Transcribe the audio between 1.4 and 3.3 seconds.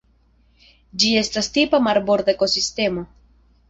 tipa marborda ekosistemo.